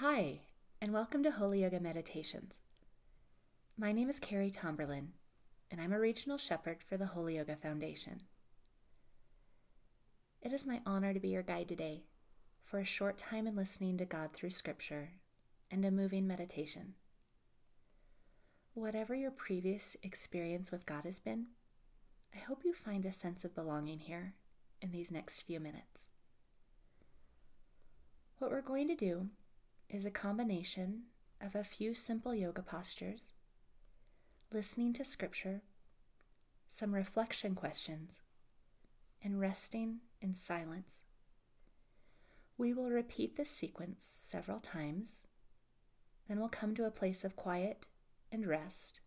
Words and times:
Hi, 0.00 0.40
and 0.78 0.92
welcome 0.92 1.22
to 1.22 1.30
Holy 1.30 1.62
Yoga 1.62 1.80
Meditations. 1.80 2.60
My 3.78 3.92
name 3.92 4.10
is 4.10 4.20
Carrie 4.20 4.50
Tomberlin, 4.50 5.12
and 5.70 5.80
I'm 5.80 5.94
a 5.94 5.98
regional 5.98 6.36
shepherd 6.36 6.82
for 6.86 6.98
the 6.98 7.06
Holy 7.06 7.38
Yoga 7.38 7.56
Foundation. 7.56 8.20
It 10.42 10.52
is 10.52 10.66
my 10.66 10.82
honor 10.84 11.14
to 11.14 11.18
be 11.18 11.30
your 11.30 11.42
guide 11.42 11.68
today 11.68 12.02
for 12.62 12.78
a 12.78 12.84
short 12.84 13.16
time 13.16 13.46
in 13.46 13.56
listening 13.56 13.96
to 13.96 14.04
God 14.04 14.34
through 14.34 14.50
Scripture 14.50 15.12
and 15.70 15.82
a 15.82 15.90
moving 15.90 16.26
meditation. 16.26 16.92
Whatever 18.74 19.14
your 19.14 19.30
previous 19.30 19.96
experience 20.02 20.70
with 20.70 20.84
God 20.84 21.04
has 21.04 21.18
been, 21.18 21.46
I 22.34 22.38
hope 22.40 22.66
you 22.66 22.74
find 22.74 23.06
a 23.06 23.12
sense 23.12 23.46
of 23.46 23.54
belonging 23.54 24.00
here 24.00 24.34
in 24.82 24.92
these 24.92 25.10
next 25.10 25.40
few 25.40 25.58
minutes. 25.58 26.10
What 28.38 28.50
we're 28.50 28.60
going 28.60 28.88
to 28.88 28.94
do 28.94 29.30
is 29.88 30.04
a 30.04 30.10
combination 30.10 31.02
of 31.40 31.54
a 31.54 31.64
few 31.64 31.94
simple 31.94 32.34
yoga 32.34 32.62
postures, 32.62 33.34
listening 34.52 34.92
to 34.94 35.04
scripture, 35.04 35.62
some 36.66 36.94
reflection 36.94 37.54
questions, 37.54 38.22
and 39.22 39.40
resting 39.40 39.98
in 40.20 40.34
silence. 40.34 41.02
We 42.58 42.72
will 42.72 42.90
repeat 42.90 43.36
this 43.36 43.50
sequence 43.50 44.20
several 44.24 44.60
times, 44.60 45.22
then 46.28 46.40
we'll 46.40 46.48
come 46.48 46.74
to 46.74 46.86
a 46.86 46.90
place 46.90 47.22
of 47.22 47.36
quiet 47.36 47.86
and 48.32 48.46
rest, 48.46 49.00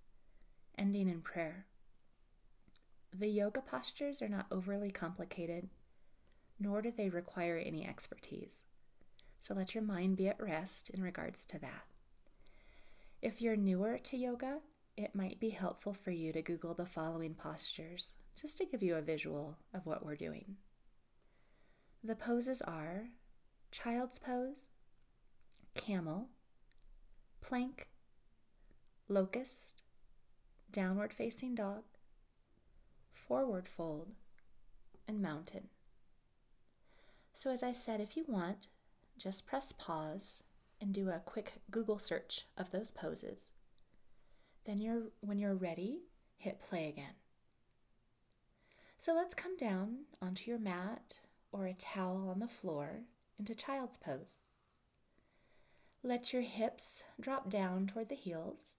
ending 0.78 1.09
in 1.09 1.22
prayer. 1.22 1.66
The 3.12 3.28
yoga 3.28 3.62
postures 3.62 4.22
are 4.22 4.30
not 4.30 4.46
overly 4.52 4.92
complicated, 4.92 5.68
nor 6.59 6.82
do 6.82 6.92
they 6.92 7.09
require 7.09 7.58
any 7.58 7.86
expertise. 7.86 8.64
So 9.42 9.54
let 9.54 9.74
your 9.74 9.84
mind 9.84 10.18
be 10.18 10.28
at 10.28 10.42
rest 10.42 10.90
in 10.90 11.02
regards 11.02 11.45
to 11.45 11.59
that. 11.59 11.86
If 13.22 13.42
you're 13.42 13.56
newer 13.56 13.98
to 13.98 14.18
yoga, 14.18 14.59
it 14.98 15.16
might 15.16 15.40
be 15.40 15.50
helpful 15.50 15.94
for 15.94 16.12
you 16.12 16.34
to 16.34 16.42
Google 16.42 16.73
the 16.73 16.86
following 16.86 17.34
postures 17.34 18.14
just 18.40 18.58
to 18.58 18.66
give 18.66 18.84
you 18.84 18.96
a 18.96 19.02
visual 19.02 19.58
of 19.73 19.86
what 19.86 20.06
we're 20.06 20.16
doing. 20.16 20.58
The 22.04 22.16
poses 22.16 22.62
are 22.62 23.09
child's 23.72 24.20
pose, 24.20 24.70
camel, 25.76 26.30
plank, 27.42 27.90
locust, 29.08 29.81
downward 30.72 31.14
facing 31.14 31.56
dog, 31.56 31.84
forward 33.12 33.68
fold, 33.68 34.12
and 35.08 35.22
mountain. 35.22 35.68
So, 37.34 37.52
as 37.52 37.64
I 37.64 37.72
said, 37.72 38.02
if 38.02 38.16
you 38.18 38.26
want, 38.28 38.68
just 39.20 39.45
press 39.45 39.72
pause 39.72 40.44
and 40.81 40.94
do 40.94 41.09
a 41.09 41.22
quick 41.23 41.62
Google 41.70 42.00
search 42.00 42.45
of 42.58 42.72
those 42.72 42.89
poses. 42.89 43.52
Then 44.66 44.80
you're 44.80 45.03
when 45.20 45.39
you're 45.39 45.56
ready, 45.56 46.03
hit 46.38 46.62
play 46.62 46.88
again. 46.88 47.16
So 48.97 49.14
let's 49.14 49.34
come 49.34 49.58
down 49.58 50.06
onto 50.22 50.50
your 50.50 50.59
mat 50.59 51.20
or 51.52 51.66
a 51.66 51.73
towel 51.73 52.30
on 52.30 52.40
the 52.40 52.47
floor 52.47 53.02
into 53.38 53.56
child's 53.56 53.97
pose. 53.97 54.40
Let 56.03 56.31
your 56.31 56.42
hips 56.44 57.03
drop 57.20 57.50
down 57.50 57.88
toward 57.88 58.09
the 58.09 58.16
heels. 58.16 58.73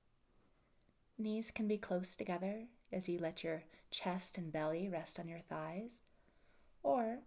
Knees 1.18 1.50
can 1.50 1.68
be 1.68 1.76
close 1.76 2.16
together 2.16 2.64
as 2.90 3.08
you 3.08 3.18
let 3.18 3.44
your 3.44 3.64
chest 3.90 4.38
and 4.38 4.50
belly 4.50 4.88
rest 4.88 5.18
on 5.20 5.28
your 5.28 5.40
thighs, 5.40 6.00
or 6.82 7.18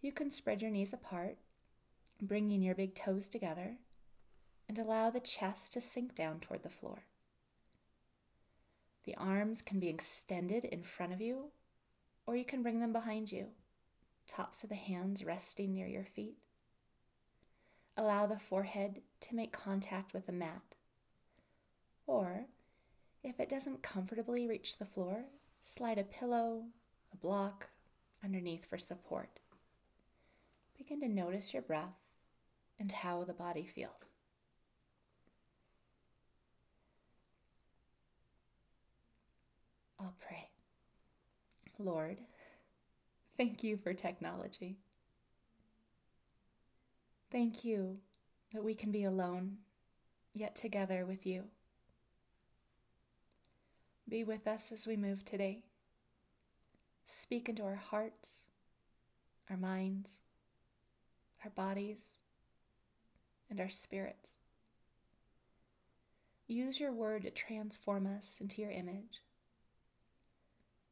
you 0.00 0.12
can 0.12 0.30
spread 0.30 0.62
your 0.62 0.70
knees 0.70 0.92
apart 0.92 1.38
bringing 2.20 2.62
your 2.62 2.74
big 2.74 2.94
toes 2.94 3.28
together, 3.28 3.76
and 4.68 4.78
allow 4.78 5.10
the 5.10 5.20
chest 5.20 5.72
to 5.72 5.80
sink 5.80 6.14
down 6.14 6.40
toward 6.40 6.62
the 6.62 6.70
floor. 6.70 7.04
The 9.04 9.14
arms 9.16 9.60
can 9.60 9.80
be 9.80 9.88
extended 9.88 10.64
in 10.64 10.82
front 10.82 11.12
of 11.12 11.20
you, 11.20 11.50
or 12.26 12.36
you 12.36 12.44
can 12.44 12.62
bring 12.62 12.80
them 12.80 12.92
behind 12.92 13.30
you, 13.30 13.48
tops 14.26 14.62
of 14.62 14.70
the 14.70 14.74
hands 14.74 15.24
resting 15.24 15.72
near 15.72 15.86
your 15.86 16.04
feet. 16.04 16.38
Allow 17.96 18.26
the 18.26 18.38
forehead 18.38 19.02
to 19.20 19.34
make 19.34 19.52
contact 19.52 20.14
with 20.14 20.26
the 20.26 20.32
mat. 20.32 20.74
Or, 22.06 22.46
if 23.22 23.38
it 23.38 23.48
doesn't 23.48 23.82
comfortably 23.82 24.46
reach 24.46 24.78
the 24.78 24.84
floor, 24.84 25.26
slide 25.60 25.98
a 25.98 26.04
pillow, 26.04 26.64
a 27.12 27.16
block 27.16 27.68
underneath 28.24 28.64
for 28.64 28.78
support. 28.78 29.40
Begin 30.76 31.00
to 31.02 31.08
notice 31.08 31.52
your 31.52 31.62
breath 31.62 32.03
and 32.78 32.90
how 32.90 33.24
the 33.24 33.32
body 33.32 33.66
feels. 33.72 34.16
I'll 39.98 40.14
pray. 40.26 40.48
Lord, 41.78 42.20
thank 43.36 43.62
you 43.64 43.76
for 43.76 43.94
technology. 43.94 44.76
Thank 47.32 47.64
you 47.64 47.98
that 48.52 48.62
we 48.62 48.74
can 48.74 48.92
be 48.92 49.04
alone, 49.04 49.56
yet 50.32 50.54
together 50.54 51.04
with 51.04 51.26
you. 51.26 51.44
Be 54.08 54.22
with 54.22 54.46
us 54.46 54.70
as 54.70 54.86
we 54.86 54.96
move 54.96 55.24
today. 55.24 55.64
Speak 57.04 57.48
into 57.48 57.64
our 57.64 57.74
hearts, 57.74 58.46
our 59.50 59.56
minds, 59.56 60.18
our 61.42 61.50
bodies, 61.50 62.18
and 63.50 63.60
our 63.60 63.68
spirits. 63.68 64.38
Use 66.46 66.78
your 66.78 66.92
word 66.92 67.22
to 67.22 67.30
transform 67.30 68.06
us 68.06 68.38
into 68.40 68.60
your 68.60 68.70
image. 68.70 69.22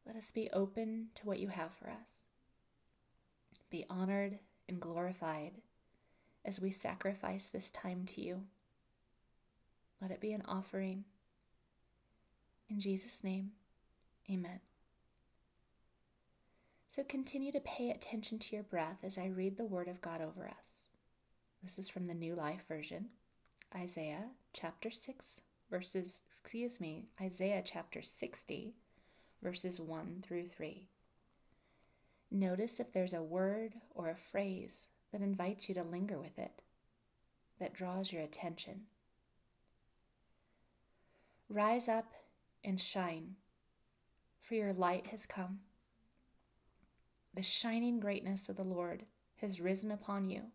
Let 0.06 0.16
us 0.16 0.30
be 0.30 0.48
open 0.52 1.08
to 1.16 1.26
what 1.26 1.38
you 1.38 1.48
have 1.48 1.72
for 1.74 1.88
us. 1.88 2.26
Be 3.70 3.84
honored 3.88 4.38
and 4.68 4.80
glorified 4.80 5.52
as 6.44 6.60
we 6.60 6.70
sacrifice 6.70 7.48
this 7.48 7.70
time 7.70 8.04
to 8.06 8.20
you. 8.20 8.42
Let 10.00 10.10
it 10.10 10.20
be 10.20 10.32
an 10.32 10.42
offering. 10.46 11.04
In 12.68 12.80
Jesus' 12.80 13.22
name, 13.22 13.52
amen. 14.30 14.60
So 16.88 17.04
continue 17.04 17.52
to 17.52 17.60
pay 17.60 17.90
attention 17.90 18.38
to 18.40 18.54
your 18.56 18.64
breath 18.64 18.98
as 19.02 19.16
I 19.16 19.26
read 19.26 19.56
the 19.56 19.64
word 19.64 19.88
of 19.88 20.02
God 20.02 20.20
over 20.20 20.46
us. 20.46 20.88
This 21.62 21.78
is 21.78 21.88
from 21.88 22.08
the 22.08 22.14
New 22.14 22.34
Life 22.34 22.64
Version. 22.66 23.10
Isaiah 23.72 24.30
chapter 24.52 24.90
6, 24.90 25.42
verses, 25.70 26.22
excuse 26.28 26.80
me, 26.80 27.04
Isaiah 27.20 27.62
chapter 27.64 28.02
60, 28.02 28.74
verses 29.40 29.80
1 29.80 30.24
through 30.26 30.48
3. 30.48 30.88
Notice 32.32 32.80
if 32.80 32.92
there's 32.92 33.14
a 33.14 33.22
word 33.22 33.74
or 33.94 34.10
a 34.10 34.16
phrase 34.16 34.88
that 35.12 35.22
invites 35.22 35.68
you 35.68 35.76
to 35.76 35.84
linger 35.84 36.18
with 36.18 36.36
it, 36.36 36.62
that 37.60 37.74
draws 37.74 38.10
your 38.10 38.22
attention. 38.22 38.80
Rise 41.48 41.88
up 41.88 42.12
and 42.64 42.80
shine, 42.80 43.36
for 44.40 44.56
your 44.56 44.72
light 44.72 45.06
has 45.12 45.26
come. 45.26 45.60
The 47.34 47.42
shining 47.42 48.00
greatness 48.00 48.48
of 48.48 48.56
the 48.56 48.64
Lord 48.64 49.04
has 49.36 49.60
risen 49.60 49.92
upon 49.92 50.28
you. 50.28 50.46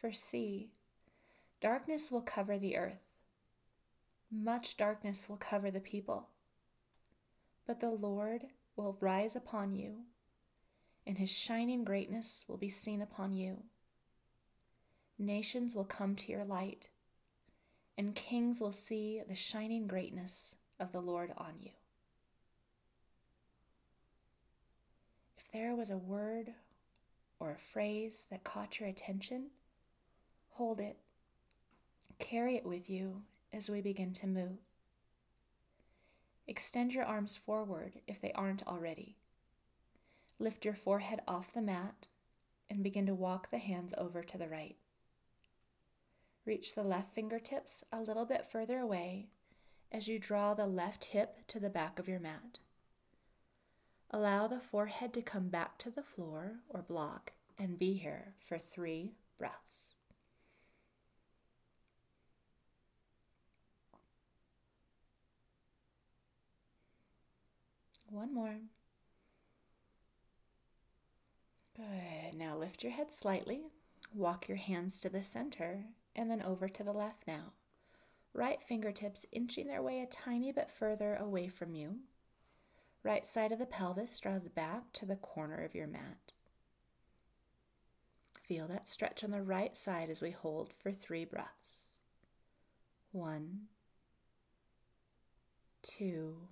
For 0.00 0.12
see, 0.12 0.70
darkness 1.60 2.10
will 2.10 2.22
cover 2.22 2.56
the 2.56 2.76
earth, 2.76 3.02
much 4.30 4.76
darkness 4.76 5.28
will 5.28 5.36
cover 5.36 5.70
the 5.70 5.80
people. 5.80 6.28
But 7.66 7.80
the 7.80 7.90
Lord 7.90 8.46
will 8.76 8.96
rise 9.00 9.34
upon 9.34 9.72
you, 9.72 10.04
and 11.06 11.18
his 11.18 11.30
shining 11.30 11.82
greatness 11.84 12.44
will 12.46 12.56
be 12.56 12.70
seen 12.70 13.02
upon 13.02 13.32
you. 13.32 13.64
Nations 15.18 15.74
will 15.74 15.84
come 15.84 16.14
to 16.14 16.30
your 16.30 16.44
light, 16.44 16.88
and 17.96 18.14
kings 18.14 18.60
will 18.60 18.72
see 18.72 19.20
the 19.28 19.34
shining 19.34 19.88
greatness 19.88 20.54
of 20.78 20.92
the 20.92 21.00
Lord 21.00 21.32
on 21.36 21.54
you. 21.60 21.72
If 25.36 25.50
there 25.52 25.74
was 25.74 25.90
a 25.90 25.96
word 25.96 26.52
or 27.40 27.50
a 27.50 27.58
phrase 27.58 28.26
that 28.30 28.44
caught 28.44 28.78
your 28.78 28.88
attention, 28.88 29.46
Hold 30.58 30.80
it. 30.80 30.96
Carry 32.18 32.56
it 32.56 32.66
with 32.66 32.90
you 32.90 33.22
as 33.52 33.70
we 33.70 33.80
begin 33.80 34.12
to 34.14 34.26
move. 34.26 34.58
Extend 36.48 36.92
your 36.92 37.04
arms 37.04 37.36
forward 37.36 38.00
if 38.08 38.20
they 38.20 38.32
aren't 38.32 38.66
already. 38.66 39.14
Lift 40.40 40.64
your 40.64 40.74
forehead 40.74 41.20
off 41.28 41.54
the 41.54 41.62
mat 41.62 42.08
and 42.68 42.82
begin 42.82 43.06
to 43.06 43.14
walk 43.14 43.52
the 43.52 43.58
hands 43.58 43.94
over 43.96 44.24
to 44.24 44.36
the 44.36 44.48
right. 44.48 44.74
Reach 46.44 46.74
the 46.74 46.82
left 46.82 47.14
fingertips 47.14 47.84
a 47.92 48.00
little 48.00 48.26
bit 48.26 48.44
further 48.44 48.80
away 48.80 49.28
as 49.92 50.08
you 50.08 50.18
draw 50.18 50.54
the 50.54 50.66
left 50.66 51.04
hip 51.04 51.46
to 51.46 51.60
the 51.60 51.70
back 51.70 52.00
of 52.00 52.08
your 52.08 52.18
mat. 52.18 52.58
Allow 54.10 54.48
the 54.48 54.58
forehead 54.58 55.14
to 55.14 55.22
come 55.22 55.50
back 55.50 55.78
to 55.78 55.90
the 55.92 56.02
floor 56.02 56.54
or 56.68 56.82
block 56.82 57.30
and 57.56 57.78
be 57.78 57.92
here 57.94 58.34
for 58.40 58.58
three 58.58 59.14
breaths. 59.38 59.94
One 68.18 68.34
more. 68.34 68.56
Good. 71.76 72.34
Now 72.36 72.56
lift 72.56 72.82
your 72.82 72.90
head 72.90 73.12
slightly. 73.12 73.68
Walk 74.12 74.48
your 74.48 74.56
hands 74.56 75.00
to 75.02 75.08
the 75.08 75.22
center 75.22 75.84
and 76.16 76.28
then 76.28 76.42
over 76.42 76.68
to 76.68 76.82
the 76.82 76.92
left 76.92 77.28
now. 77.28 77.52
Right 78.34 78.60
fingertips 78.60 79.24
inching 79.30 79.68
their 79.68 79.84
way 79.84 80.00
a 80.00 80.06
tiny 80.06 80.50
bit 80.50 80.68
further 80.68 81.14
away 81.14 81.46
from 81.46 81.76
you. 81.76 81.98
Right 83.04 83.24
side 83.24 83.52
of 83.52 83.60
the 83.60 83.66
pelvis 83.66 84.18
draws 84.18 84.48
back 84.48 84.92
to 84.94 85.06
the 85.06 85.14
corner 85.14 85.62
of 85.62 85.76
your 85.76 85.86
mat. 85.86 86.32
Feel 88.42 88.66
that 88.66 88.88
stretch 88.88 89.22
on 89.22 89.30
the 89.30 89.42
right 89.42 89.76
side 89.76 90.10
as 90.10 90.22
we 90.22 90.32
hold 90.32 90.72
for 90.82 90.90
three 90.90 91.24
breaths. 91.24 91.92
One, 93.12 93.68
two, 95.84 96.48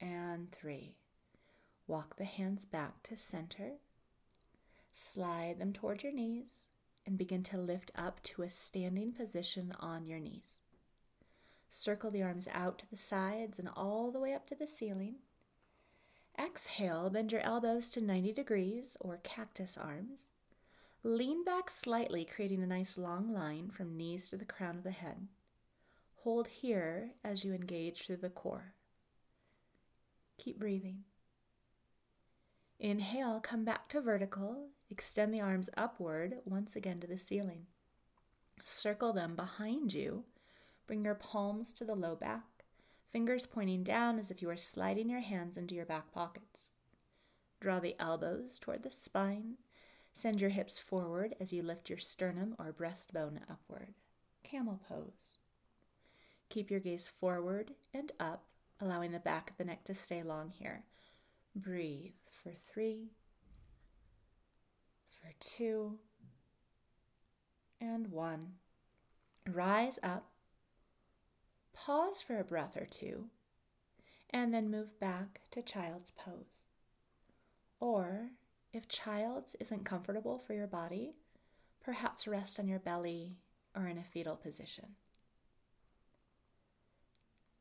and 0.00 0.50
three. 0.52 0.96
Walk 1.86 2.16
the 2.16 2.24
hands 2.24 2.64
back 2.64 3.02
to 3.04 3.16
center. 3.16 3.78
Slide 4.92 5.58
them 5.58 5.72
toward 5.72 6.02
your 6.02 6.12
knees 6.12 6.66
and 7.06 7.16
begin 7.16 7.42
to 7.44 7.56
lift 7.56 7.90
up 7.94 8.22
to 8.22 8.42
a 8.42 8.48
standing 8.48 9.12
position 9.12 9.72
on 9.80 10.06
your 10.06 10.18
knees. 10.18 10.60
Circle 11.70 12.10
the 12.10 12.22
arms 12.22 12.48
out 12.52 12.78
to 12.78 12.90
the 12.90 12.96
sides 12.96 13.58
and 13.58 13.68
all 13.74 14.10
the 14.10 14.20
way 14.20 14.34
up 14.34 14.46
to 14.48 14.54
the 14.54 14.66
ceiling. 14.66 15.16
Exhale, 16.38 17.10
bend 17.10 17.32
your 17.32 17.40
elbows 17.40 17.88
to 17.90 18.00
90 18.00 18.32
degrees 18.32 18.96
or 19.00 19.20
cactus 19.22 19.76
arms. 19.76 20.28
Lean 21.02 21.44
back 21.44 21.70
slightly, 21.70 22.24
creating 22.24 22.62
a 22.62 22.66
nice 22.66 22.98
long 22.98 23.32
line 23.32 23.70
from 23.70 23.96
knees 23.96 24.28
to 24.28 24.36
the 24.36 24.44
crown 24.44 24.76
of 24.76 24.84
the 24.84 24.90
head. 24.90 25.28
Hold 26.22 26.48
here 26.48 27.12
as 27.24 27.44
you 27.44 27.54
engage 27.54 28.04
through 28.04 28.16
the 28.16 28.28
core. 28.28 28.74
Keep 30.38 30.58
breathing. 30.58 31.04
Inhale, 32.80 33.40
come 33.40 33.64
back 33.64 33.88
to 33.90 34.00
vertical. 34.00 34.68
Extend 34.90 35.34
the 35.34 35.40
arms 35.40 35.68
upward 35.76 36.36
once 36.44 36.74
again 36.74 37.00
to 37.00 37.06
the 37.06 37.18
ceiling. 37.18 37.66
Circle 38.64 39.12
them 39.12 39.36
behind 39.36 39.92
you. 39.92 40.24
Bring 40.86 41.04
your 41.04 41.14
palms 41.14 41.72
to 41.74 41.84
the 41.84 41.94
low 41.94 42.16
back 42.16 42.58
fingers 43.10 43.46
pointing 43.46 43.82
down 43.82 44.18
as 44.18 44.30
if 44.30 44.42
you 44.42 44.50
are 44.50 44.56
sliding 44.56 45.08
your 45.08 45.20
hands 45.20 45.56
into 45.56 45.74
your 45.74 45.86
back 45.86 46.12
pockets. 46.12 46.70
Draw 47.60 47.80
the 47.80 47.96
elbows 47.98 48.58
toward 48.58 48.82
the 48.82 48.90
spine. 48.90 49.54
Send 50.12 50.40
your 50.40 50.50
hips 50.50 50.78
forward 50.78 51.34
as 51.40 51.52
you 51.52 51.62
lift 51.62 51.88
your 51.88 51.98
sternum 51.98 52.54
or 52.58 52.72
breastbone 52.72 53.40
upward. 53.50 53.94
Camel 54.44 54.80
pose. 54.88 55.38
Keep 56.48 56.70
your 56.70 56.80
gaze 56.80 57.08
forward 57.08 57.72
and 57.92 58.12
up, 58.18 58.44
allowing 58.80 59.12
the 59.12 59.18
back 59.18 59.50
of 59.50 59.56
the 59.56 59.64
neck 59.64 59.84
to 59.84 59.94
stay 59.94 60.22
long 60.22 60.50
here. 60.50 60.84
Breathe 61.54 62.12
for 62.42 62.52
three, 62.52 63.12
for 65.20 65.32
two, 65.40 65.98
and 67.80 68.10
one. 68.10 68.54
Rise 69.46 69.98
up 70.02 70.30
pause 71.78 72.22
for 72.22 72.38
a 72.38 72.44
breath 72.44 72.76
or 72.76 72.86
two, 72.86 73.26
and 74.30 74.52
then 74.52 74.70
move 74.70 74.98
back 74.98 75.40
to 75.52 75.62
child's 75.62 76.10
pose. 76.10 76.66
Or, 77.80 78.30
if 78.72 78.88
child's 78.88 79.54
isn't 79.60 79.84
comfortable 79.84 80.38
for 80.38 80.54
your 80.54 80.66
body, 80.66 81.14
perhaps 81.82 82.26
rest 82.26 82.58
on 82.58 82.68
your 82.68 82.80
belly 82.80 83.36
or 83.74 83.86
in 83.86 83.96
a 83.96 84.02
fetal 84.02 84.36
position. 84.36 84.96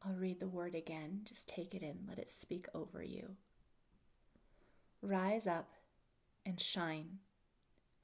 I'll 0.08 0.16
read 0.16 0.40
the 0.40 0.48
word 0.48 0.76
again. 0.76 1.22
Just 1.26 1.50
take 1.50 1.76
it 1.76 1.82
in, 1.82 2.00
let 2.08 2.20
it 2.20 2.30
speak 2.30 2.68
over 2.74 3.04
you. 3.04 3.36
Rise 5.02 5.48
up 5.48 5.74
and 6.46 6.60
shine, 6.60 7.20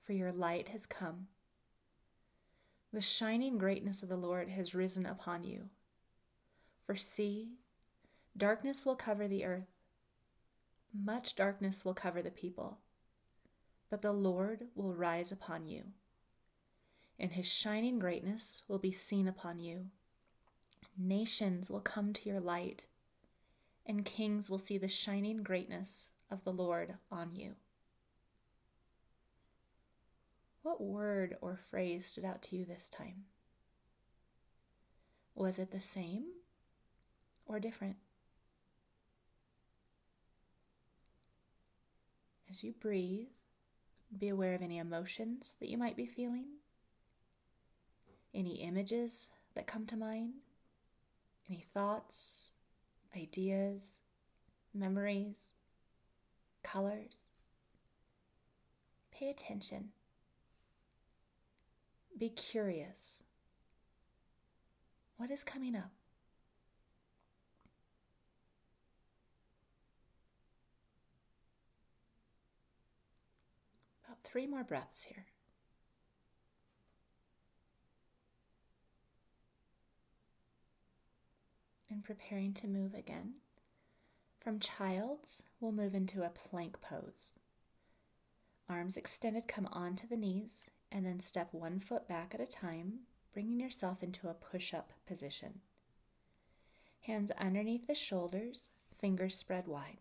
for 0.03 0.13
your 0.13 0.31
light 0.31 0.69
has 0.69 0.85
come. 0.85 1.27
The 2.91 3.01
shining 3.01 3.57
greatness 3.57 4.03
of 4.03 4.09
the 4.09 4.17
Lord 4.17 4.49
has 4.49 4.75
risen 4.75 5.05
upon 5.05 5.43
you. 5.43 5.69
For 6.83 6.95
see, 6.95 7.53
darkness 8.35 8.85
will 8.85 8.95
cover 8.95 9.27
the 9.27 9.45
earth, 9.45 9.71
much 10.93 11.35
darkness 11.35 11.85
will 11.85 11.93
cover 11.93 12.21
the 12.21 12.31
people, 12.31 12.79
but 13.89 14.01
the 14.01 14.11
Lord 14.11 14.67
will 14.75 14.93
rise 14.93 15.31
upon 15.31 15.67
you, 15.67 15.83
and 17.17 17.31
his 17.31 17.47
shining 17.47 17.97
greatness 17.97 18.63
will 18.67 18.79
be 18.79 18.91
seen 18.91 19.27
upon 19.27 19.59
you. 19.59 19.85
Nations 20.97 21.71
will 21.71 21.79
come 21.79 22.13
to 22.13 22.29
your 22.29 22.39
light, 22.39 22.87
and 23.85 24.05
kings 24.05 24.49
will 24.49 24.59
see 24.59 24.77
the 24.77 24.87
shining 24.87 25.43
greatness 25.43 26.11
of 26.29 26.43
the 26.43 26.53
Lord 26.53 26.95
on 27.11 27.35
you. 27.35 27.55
What 30.61 30.81
word 30.81 31.35
or 31.41 31.59
phrase 31.69 32.05
stood 32.05 32.23
out 32.23 32.41
to 32.43 32.55
you 32.55 32.65
this 32.65 32.87
time? 32.89 33.25
Was 35.35 35.59
it 35.59 35.71
the 35.71 35.81
same 35.81 36.25
or 37.45 37.59
different. 37.59 37.97
As 42.49 42.63
you 42.63 42.73
breathe, 42.79 43.27
be 44.17 44.29
aware 44.29 44.53
of 44.53 44.61
any 44.61 44.77
emotions 44.77 45.55
that 45.59 45.69
you 45.69 45.77
might 45.77 45.97
be 45.97 46.05
feeling, 46.05 46.45
any 48.33 48.61
images 48.61 49.31
that 49.55 49.67
come 49.67 49.85
to 49.87 49.97
mind, 49.97 50.33
any 51.49 51.65
thoughts, 51.73 52.51
ideas, 53.15 53.99
memories, 54.73 55.51
colors. 56.63 57.29
Pay 59.11 59.29
attention. 59.29 59.89
Be 62.17 62.29
curious. 62.29 63.21
What 65.17 65.29
is 65.29 65.43
coming 65.43 65.75
up? 65.75 65.91
About 74.05 74.17
three 74.23 74.47
more 74.47 74.63
breaths 74.63 75.03
here. 75.05 75.25
And 81.93 82.03
preparing 82.03 82.55
to 82.55 82.67
move 82.67 82.95
again. 82.95 83.33
From 84.39 84.59
child's, 84.59 85.43
we'll 85.59 85.71
move 85.71 85.93
into 85.93 86.23
a 86.23 86.29
plank 86.29 86.81
pose. 86.81 87.33
Arms 88.67 88.97
extended 88.97 89.47
come 89.47 89.67
onto 89.71 90.07
the 90.07 90.17
knees, 90.17 90.71
and 90.91 91.05
then 91.05 91.19
step 91.19 91.49
one 91.51 91.79
foot 91.79 92.07
back 92.07 92.33
at 92.33 92.41
a 92.41 92.47
time, 92.47 93.01
bringing 93.31 93.59
yourself 93.59 94.01
into 94.01 94.27
a 94.27 94.33
push 94.33 94.73
up 94.73 94.91
position. 95.05 95.59
Hands 97.01 97.29
underneath 97.37 97.85
the 97.85 97.93
shoulders, 97.93 98.69
fingers 98.99 99.37
spread 99.37 99.67
wide. 99.67 99.99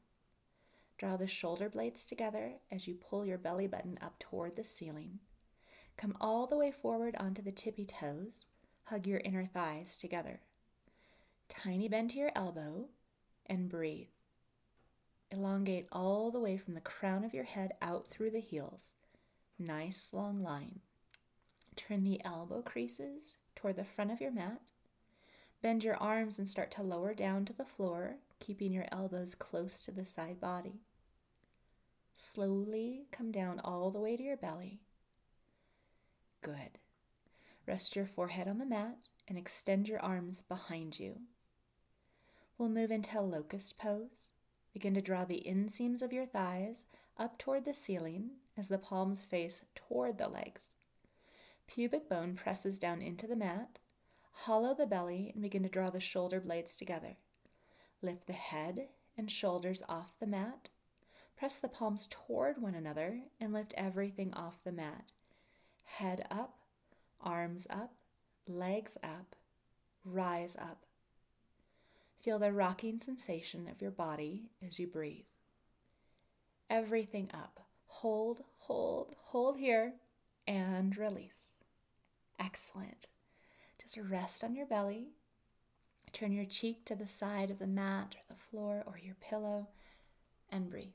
Draw 0.97 1.19
the 1.19 1.27
shoulder 1.27 1.69
blades 1.69 2.07
together 2.07 2.55
as 2.71 2.89
you 2.89 2.95
pull 2.95 3.27
your 3.27 3.37
belly 3.37 3.67
button 3.67 3.99
up 4.01 4.19
toward 4.19 4.57
the 4.57 4.65
ceiling. 4.65 5.19
Come 5.99 6.17
all 6.23 6.47
the 6.47 6.57
way 6.57 6.71
forward 6.71 7.17
onto 7.21 7.43
the 7.43 7.53
tippy 7.53 7.85
toes. 7.85 8.47
Hug 8.85 9.07
your 9.07 9.21
inner 9.21 9.45
thighs 9.45 9.99
together. 9.99 10.41
Tiny 11.53 11.87
bend 11.87 12.11
to 12.11 12.17
your 12.17 12.33
elbow 12.35 12.87
and 13.47 13.69
breathe. 13.69 14.09
Elongate 15.31 15.87
all 15.93 16.31
the 16.31 16.41
way 16.41 16.57
from 16.57 16.75
the 16.75 16.81
crown 16.81 17.25
of 17.25 17.35
your 17.35 17.45
head 17.45 17.73
out 17.83 18.09
through 18.09 18.31
the 18.31 18.41
heels. 18.41 18.95
Nice 19.59 20.09
long 20.13 20.43
line. 20.43 20.81
Turn 21.77 22.05
the 22.05 22.25
elbow 22.25 22.63
creases 22.63 23.37
toward 23.55 23.77
the 23.77 23.85
front 23.85 24.11
of 24.11 24.21
your 24.21 24.33
mat. 24.33 24.61
Bend 25.61 25.85
your 25.85 25.97
arms 25.97 26.39
and 26.39 26.49
start 26.49 26.71
to 26.73 26.83
lower 26.83 27.15
down 27.15 27.45
to 27.45 27.53
the 27.53 27.65
floor, 27.65 28.17
keeping 28.41 28.73
your 28.73 28.87
elbows 28.91 29.35
close 29.35 29.83
to 29.83 29.93
the 29.93 30.05
side 30.05 30.41
body. 30.41 30.81
Slowly 32.15 33.07
come 33.13 33.31
down 33.31 33.61
all 33.61 33.91
the 33.91 34.01
way 34.01 34.17
to 34.17 34.23
your 34.23 34.37
belly. 34.37 34.81
Good. 36.41 36.79
Rest 37.67 37.95
your 37.95 38.07
forehead 38.07 38.49
on 38.49 38.59
the 38.59 38.67
mat 38.67 39.07
and 39.29 39.39
extend 39.39 39.89
your 39.89 40.01
arms 40.01 40.41
behind 40.41 40.99
you. 40.99 41.21
We'll 42.59 42.69
move 42.69 42.91
into 42.91 43.19
a 43.19 43.23
locust 43.23 43.79
pose. 43.79 44.33
Begin 44.73 44.95
to 44.95 45.03
draw 45.03 45.25
the 45.25 45.45
inseams 45.47 46.03
of 46.03 46.13
your 46.13 46.27
thighs 46.27 46.87
up 47.19 47.39
toward 47.39 47.65
the 47.65 47.75
ceiling 47.75 48.31
as 48.57 48.69
the 48.69 48.79
palms 48.79 49.25
face 49.25 49.63
toward 49.75 50.19
the 50.19 50.29
legs. 50.29 50.75
Pubic 51.67 52.09
bone 52.09 52.35
presses 52.35 52.79
down 52.79 53.03
into 53.03 53.27
the 53.27 53.37
mat. 53.37 53.79
Hollow 54.33 54.75
the 54.75 54.87
belly 54.87 55.31
and 55.33 55.43
begin 55.43 55.63
to 55.63 55.69
draw 55.69 55.91
the 55.91 56.01
shoulder 56.01 56.41
blades 56.41 56.77
together. 56.77 57.17
Lift 58.01 58.27
the 58.27 58.33
head 58.33 58.89
and 59.17 59.31
shoulders 59.31 59.83
off 59.89 60.13
the 60.21 60.27
mat 60.27 60.69
Press 61.43 61.57
the 61.57 61.67
palms 61.67 62.07
toward 62.09 62.63
one 62.63 62.77
another 62.77 63.23
and 63.41 63.53
lift 63.53 63.75
everything 63.77 64.33
off 64.33 64.63
the 64.63 64.71
mat. 64.71 65.11
Head 65.83 66.25
up, 66.31 66.55
arms 67.21 67.67
up, 67.69 67.95
legs 68.47 68.97
up, 69.03 69.35
rise 70.05 70.55
up. 70.55 70.87
Feel 72.23 72.39
the 72.39 72.53
rocking 72.53 73.01
sensation 73.01 73.69
of 73.69 73.83
your 73.83 73.91
body 73.91 74.45
as 74.65 74.79
you 74.79 74.87
breathe. 74.87 75.25
Everything 76.71 77.29
up. 77.35 77.61
Hold, 77.87 78.45
hold, 78.59 79.17
hold 79.19 79.59
here, 79.59 79.95
and 80.47 80.97
release. 80.97 81.55
Excellent. 82.39 83.09
Just 83.81 83.97
rest 83.97 84.45
on 84.45 84.55
your 84.55 84.67
belly. 84.67 85.09
Turn 86.13 86.33
your 86.33 86.45
cheek 86.45 86.85
to 86.85 86.95
the 86.95 87.07
side 87.07 87.51
of 87.51 87.59
the 87.59 87.67
mat 87.67 88.15
or 88.15 88.35
the 88.35 88.41
floor 88.41 88.85
or 88.87 88.99
your 89.03 89.17
pillow 89.17 89.69
and 90.51 90.71
breathe. 90.71 90.93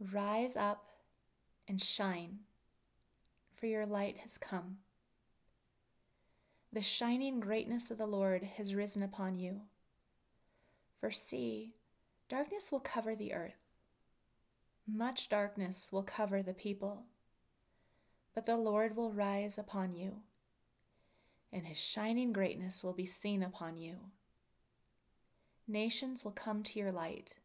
Rise 0.00 0.56
up 0.56 0.86
and 1.68 1.80
shine, 1.80 2.40
for 3.54 3.66
your 3.66 3.84
light 3.86 4.18
has 4.18 4.38
come. 4.38 4.78
The 6.72 6.80
shining 6.80 7.40
greatness 7.40 7.90
of 7.90 7.98
the 7.98 8.06
Lord 8.06 8.42
has 8.56 8.74
risen 8.74 9.02
upon 9.02 9.34
you. 9.34 9.62
For 11.00 11.10
see, 11.10 11.74
darkness 12.28 12.72
will 12.72 12.80
cover 12.80 13.14
the 13.14 13.34
earth, 13.34 13.68
much 14.86 15.28
darkness 15.28 15.90
will 15.92 16.02
cover 16.02 16.42
the 16.42 16.54
people. 16.54 17.04
But 18.34 18.46
the 18.46 18.56
Lord 18.56 18.96
will 18.96 19.12
rise 19.12 19.58
upon 19.58 19.92
you, 19.92 20.22
and 21.52 21.66
his 21.66 21.78
shining 21.78 22.32
greatness 22.32 22.82
will 22.82 22.94
be 22.94 23.04
seen 23.04 23.42
upon 23.42 23.76
you. 23.76 23.96
Nations 25.68 26.24
will 26.24 26.32
come 26.32 26.62
to 26.62 26.78
your 26.78 26.92
light 26.92 27.36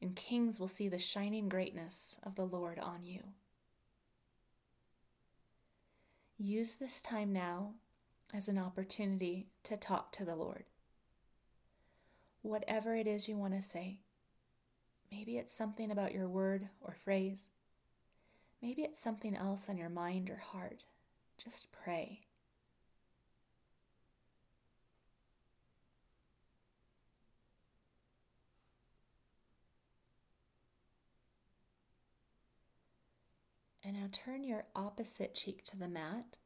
and 0.00 0.14
kings 0.14 0.60
will 0.60 0.68
see 0.68 0.88
the 0.88 0.98
shining 0.98 1.48
greatness 1.48 2.18
of 2.22 2.34
the 2.34 2.46
Lord 2.46 2.78
on 2.78 3.02
you. 3.02 3.20
Use 6.38 6.76
this 6.76 7.00
time 7.00 7.32
now 7.32 7.74
as 8.34 8.48
an 8.48 8.58
opportunity 8.58 9.46
to 9.64 9.76
talk 9.76 10.12
to 10.12 10.24
the 10.24 10.34
Lord. 10.34 10.64
Whatever 12.42 12.94
it 12.96 13.06
is 13.06 13.28
you 13.28 13.36
want 13.36 13.54
to 13.54 13.62
say, 13.62 14.00
maybe 15.10 15.36
it's 15.36 15.56
something 15.56 15.90
about 15.90 16.12
your 16.12 16.28
word 16.28 16.68
or 16.80 16.94
phrase, 16.94 17.48
maybe 18.62 18.82
it's 18.82 18.98
something 18.98 19.36
else 19.36 19.68
on 19.68 19.76
your 19.76 19.88
mind 19.88 20.30
or 20.30 20.36
heart. 20.36 20.86
Just 21.42 21.68
pray. 21.72 22.20
And 33.84 33.94
now 33.94 34.08
turn 34.10 34.42
your 34.42 34.64
opposite 34.74 35.32
cheek 35.32 35.62
to 35.66 35.76
the 35.76 35.86
mat 35.86 36.38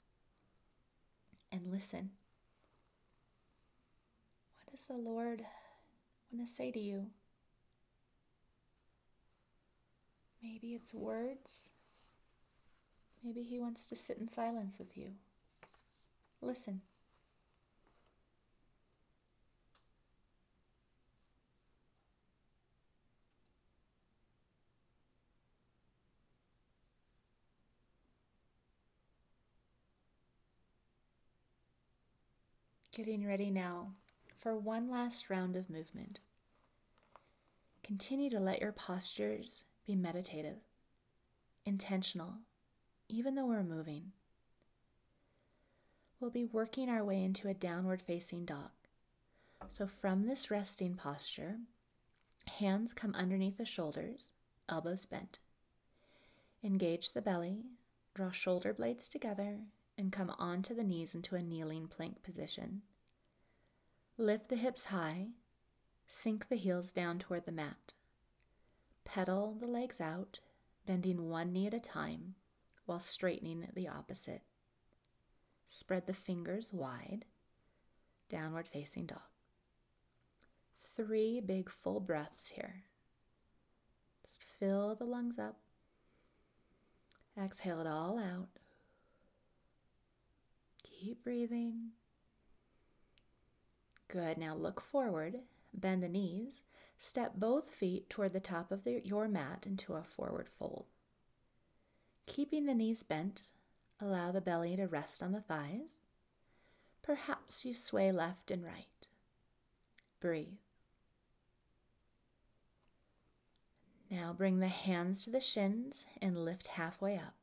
and 1.52 1.70
listen. 1.70 2.10
What 4.58 4.72
does 4.76 4.86
the 4.86 4.94
Lord 4.94 5.42
want 6.32 6.46
to 6.46 6.52
say 6.52 6.70
to 6.70 6.78
you? 6.78 7.06
Maybe 10.42 10.74
it's 10.74 10.94
words. 10.94 11.70
Maybe 13.22 13.42
He 13.42 13.58
wants 13.58 13.86
to 13.86 13.96
sit 13.96 14.18
in 14.18 14.28
silence 14.28 14.78
with 14.78 14.96
you. 14.96 15.12
Listen. 16.40 16.82
Getting 33.00 33.26
ready 33.26 33.50
now 33.50 33.94
for 34.36 34.54
one 34.54 34.86
last 34.86 35.30
round 35.30 35.56
of 35.56 35.70
movement. 35.70 36.20
Continue 37.82 38.28
to 38.28 38.38
let 38.38 38.60
your 38.60 38.72
postures 38.72 39.64
be 39.86 39.96
meditative, 39.96 40.58
intentional, 41.64 42.34
even 43.08 43.36
though 43.36 43.46
we're 43.46 43.62
moving. 43.62 44.12
We'll 46.20 46.30
be 46.30 46.44
working 46.44 46.90
our 46.90 47.02
way 47.02 47.24
into 47.24 47.48
a 47.48 47.54
downward 47.54 48.02
facing 48.02 48.44
dog. 48.44 48.68
So, 49.70 49.86
from 49.86 50.26
this 50.26 50.50
resting 50.50 50.92
posture, 50.92 51.56
hands 52.58 52.92
come 52.92 53.14
underneath 53.14 53.56
the 53.56 53.64
shoulders, 53.64 54.32
elbows 54.68 55.06
bent. 55.06 55.38
Engage 56.62 57.14
the 57.14 57.22
belly, 57.22 57.62
draw 58.12 58.30
shoulder 58.30 58.74
blades 58.74 59.08
together, 59.08 59.60
and 59.96 60.12
come 60.12 60.34
onto 60.38 60.74
the 60.74 60.84
knees 60.84 61.14
into 61.14 61.34
a 61.34 61.42
kneeling 61.42 61.88
plank 61.88 62.22
position. 62.22 62.82
Lift 64.20 64.50
the 64.50 64.56
hips 64.56 64.84
high, 64.84 65.28
sink 66.06 66.48
the 66.48 66.56
heels 66.56 66.92
down 66.92 67.18
toward 67.18 67.46
the 67.46 67.52
mat. 67.52 67.94
Pedal 69.02 69.56
the 69.58 69.66
legs 69.66 69.98
out, 69.98 70.40
bending 70.84 71.30
one 71.30 71.54
knee 71.54 71.68
at 71.68 71.72
a 71.72 71.80
time 71.80 72.34
while 72.84 73.00
straightening 73.00 73.68
the 73.72 73.88
opposite. 73.88 74.42
Spread 75.66 76.04
the 76.04 76.12
fingers 76.12 76.70
wide, 76.70 77.24
downward 78.28 78.68
facing 78.68 79.06
dog. 79.06 79.22
Three 80.94 81.40
big 81.40 81.70
full 81.70 81.98
breaths 81.98 82.48
here. 82.48 82.82
Just 84.26 84.42
fill 84.58 84.94
the 84.96 85.06
lungs 85.06 85.38
up. 85.38 85.56
Exhale 87.42 87.80
it 87.80 87.86
all 87.86 88.18
out. 88.18 88.50
Keep 90.82 91.24
breathing. 91.24 91.92
Good. 94.10 94.38
Now 94.38 94.56
look 94.56 94.80
forward, 94.80 95.36
bend 95.72 96.02
the 96.02 96.08
knees, 96.08 96.64
step 96.98 97.34
both 97.36 97.70
feet 97.70 98.10
toward 98.10 98.32
the 98.32 98.40
top 98.40 98.72
of 98.72 98.82
the, 98.82 99.00
your 99.04 99.28
mat 99.28 99.66
into 99.66 99.94
a 99.94 100.02
forward 100.02 100.48
fold. 100.48 100.86
Keeping 102.26 102.66
the 102.66 102.74
knees 102.74 103.04
bent, 103.04 103.42
allow 104.00 104.32
the 104.32 104.40
belly 104.40 104.74
to 104.76 104.86
rest 104.86 105.22
on 105.22 105.30
the 105.30 105.40
thighs. 105.40 106.00
Perhaps 107.02 107.64
you 107.64 107.72
sway 107.72 108.10
left 108.10 108.50
and 108.50 108.64
right. 108.64 109.06
Breathe. 110.20 110.58
Now 114.10 114.32
bring 114.32 114.58
the 114.58 114.68
hands 114.68 115.24
to 115.24 115.30
the 115.30 115.40
shins 115.40 116.06
and 116.20 116.44
lift 116.44 116.66
halfway 116.66 117.16
up. 117.16 117.34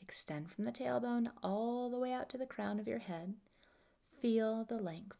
Extend 0.00 0.50
from 0.50 0.64
the 0.64 0.72
tailbone 0.72 1.30
all 1.42 1.90
the 1.90 1.98
way 1.98 2.14
out 2.14 2.30
to 2.30 2.38
the 2.38 2.46
crown 2.46 2.80
of 2.80 2.88
your 2.88 3.00
head. 3.00 3.34
Feel 4.22 4.64
the 4.64 4.78
length. 4.78 5.16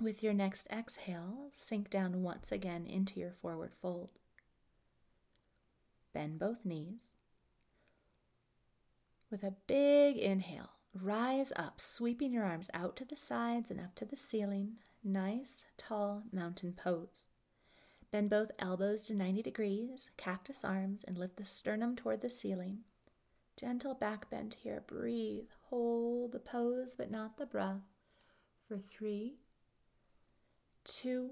With 0.00 0.22
your 0.22 0.34
next 0.34 0.66
exhale, 0.70 1.50
sink 1.52 1.88
down 1.88 2.22
once 2.22 2.50
again 2.50 2.84
into 2.84 3.20
your 3.20 3.30
forward 3.30 3.72
fold. 3.80 4.10
Bend 6.12 6.38
both 6.38 6.64
knees. 6.64 7.12
With 9.30 9.44
a 9.44 9.54
big 9.66 10.16
inhale, 10.16 10.70
rise 10.94 11.52
up, 11.56 11.80
sweeping 11.80 12.32
your 12.32 12.44
arms 12.44 12.70
out 12.74 12.96
to 12.96 13.04
the 13.04 13.16
sides 13.16 13.70
and 13.70 13.80
up 13.80 13.94
to 13.96 14.04
the 14.04 14.16
ceiling. 14.16 14.74
Nice, 15.02 15.64
tall 15.76 16.24
mountain 16.32 16.72
pose. 16.72 17.28
Bend 18.10 18.30
both 18.30 18.50
elbows 18.58 19.02
to 19.04 19.14
90 19.14 19.42
degrees, 19.42 20.10
cactus 20.16 20.64
arms, 20.64 21.04
and 21.04 21.18
lift 21.18 21.36
the 21.36 21.44
sternum 21.44 21.96
toward 21.96 22.20
the 22.20 22.30
ceiling. 22.30 22.80
Gentle 23.56 23.94
back 23.94 24.28
bend 24.30 24.54
here. 24.54 24.82
Breathe. 24.86 25.48
Hold 25.70 26.32
the 26.32 26.40
pose, 26.40 26.94
but 26.96 27.10
not 27.10 27.36
the 27.36 27.46
breath. 27.46 27.82
For 28.66 28.78
three, 28.78 29.38
two, 30.84 31.30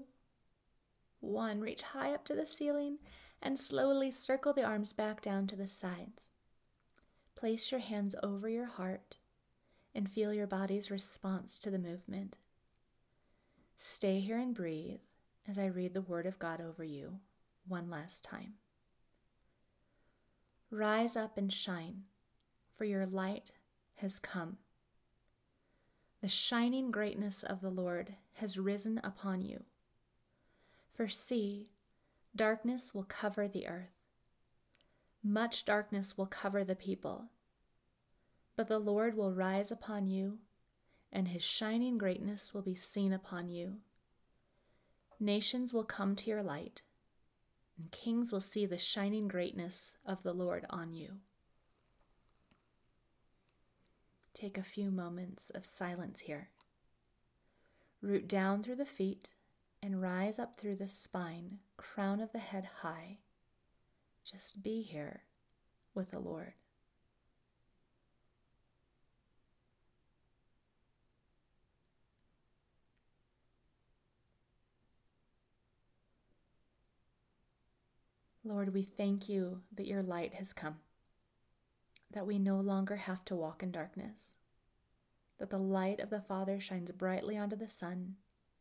one. 1.19 1.61
Reach 1.61 1.81
high 1.81 2.13
up 2.13 2.25
to 2.25 2.35
the 2.35 2.45
ceiling 2.45 2.97
and 3.41 3.57
slowly 3.57 4.11
circle 4.11 4.53
the 4.53 4.63
arms 4.63 4.93
back 4.93 5.21
down 5.21 5.47
to 5.47 5.55
the 5.55 5.67
sides. 5.67 6.29
Place 7.35 7.71
your 7.71 7.81
hands 7.81 8.15
over 8.23 8.47
your 8.49 8.65
heart 8.65 9.17
and 9.95 10.09
feel 10.09 10.33
your 10.33 10.47
body's 10.47 10.91
response 10.91 11.59
to 11.59 11.69
the 11.69 11.79
movement. 11.79 12.37
Stay 13.77 14.19
here 14.19 14.37
and 14.37 14.55
breathe 14.55 15.01
as 15.47 15.59
I 15.59 15.65
read 15.65 15.93
the 15.93 16.01
Word 16.01 16.25
of 16.25 16.39
God 16.39 16.61
over 16.61 16.83
you 16.83 17.19
one 17.67 17.89
last 17.89 18.23
time. 18.23 18.53
Rise 20.71 21.15
up 21.15 21.37
and 21.37 21.51
shine 21.51 22.03
for 22.75 22.85
your 22.85 23.05
light 23.05 23.51
has 23.95 24.19
come. 24.19 24.57
The 26.23 26.29
shining 26.29 26.89
greatness 26.89 27.43
of 27.43 27.59
the 27.59 27.69
Lord 27.69 28.15
has 28.35 28.57
risen 28.57 29.01
upon 29.03 29.41
you. 29.41 29.65
For 30.93 31.09
see, 31.09 31.67
darkness 32.33 32.95
will 32.95 33.03
cover 33.03 33.49
the 33.49 33.67
earth. 33.67 34.07
Much 35.21 35.65
darkness 35.65 36.17
will 36.17 36.27
cover 36.27 36.63
the 36.63 36.77
people. 36.77 37.25
But 38.55 38.69
the 38.69 38.79
Lord 38.79 39.17
will 39.17 39.33
rise 39.33 39.69
upon 39.69 40.07
you, 40.07 40.37
and 41.11 41.27
his 41.27 41.43
shining 41.43 41.97
greatness 41.97 42.53
will 42.53 42.61
be 42.61 42.73
seen 42.73 43.11
upon 43.11 43.49
you. 43.49 43.79
Nations 45.19 45.73
will 45.73 45.83
come 45.83 46.15
to 46.15 46.29
your 46.29 46.41
light, 46.41 46.83
and 47.77 47.91
kings 47.91 48.31
will 48.31 48.39
see 48.39 48.65
the 48.65 48.77
shining 48.77 49.27
greatness 49.27 49.97
of 50.05 50.23
the 50.23 50.33
Lord 50.33 50.65
on 50.69 50.93
you. 50.93 51.17
Take 54.33 54.57
a 54.57 54.63
few 54.63 54.89
moments 54.89 55.49
of 55.51 55.65
silence 55.65 56.21
here. 56.21 56.49
Root 58.01 58.27
down 58.27 58.63
through 58.63 58.75
the 58.75 58.85
feet 58.85 59.35
and 59.81 60.01
rise 60.01 60.39
up 60.39 60.57
through 60.57 60.75
the 60.75 60.87
spine, 60.87 61.59
crown 61.77 62.19
of 62.19 62.31
the 62.31 62.39
head 62.39 62.67
high. 62.81 63.19
Just 64.25 64.63
be 64.63 64.81
here 64.81 65.23
with 65.93 66.11
the 66.11 66.19
Lord. 66.19 66.53
Lord, 78.45 78.73
we 78.73 78.83
thank 78.83 79.29
you 79.29 79.61
that 79.75 79.87
your 79.87 80.01
light 80.01 80.33
has 80.33 80.51
come, 80.51 80.75
that 82.13 82.25
we 82.25 82.39
no 82.39 82.59
longer 82.59 82.95
have 82.95 83.25
to 83.25 83.35
walk 83.35 83.61
in 83.61 83.71
darkness, 83.71 84.37
that 85.39 85.49
the 85.49 85.57
light 85.57 85.99
of 85.99 86.09
the 86.09 86.21
Father 86.21 86.59
shines 86.59 86.91
brightly 86.91 87.37
onto 87.37 87.55
the 87.55 87.67
Son 87.67 88.15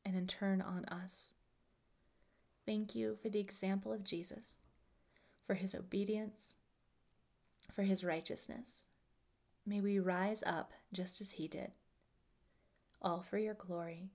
and 0.05 0.17
in 0.17 0.27
turn 0.27 0.61
on 0.61 0.85
us. 0.87 1.33
Thank 2.67 2.95
you 2.95 3.17
for 3.23 3.29
the 3.29 3.41
example 3.41 3.93
of 3.93 4.05
Jesus, 4.05 4.61
for 5.47 5.55
his 5.55 5.75
obedience, 5.75 6.55
for 7.71 7.83
his 7.83 8.05
righteousness. 8.05 8.87
May 9.67 9.81
we 9.81 9.99
rise 9.99 10.43
up 10.45 10.73
just 10.93 11.21
as 11.21 11.33
he 11.33 11.47
did. 11.49 11.73
All 13.01 13.23
for 13.23 13.39
your 13.39 13.55
glory. 13.55 14.11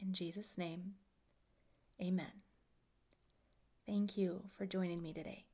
In 0.00 0.12
Jesus' 0.12 0.58
name, 0.58 0.94
amen. 2.00 2.42
Thank 3.86 4.16
you 4.16 4.44
for 4.56 4.66
joining 4.66 5.02
me 5.02 5.12
today. 5.12 5.47